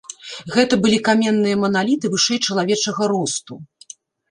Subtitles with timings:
[0.53, 3.61] Гэта былі каменныя маналіты вышэй чалавечага росту.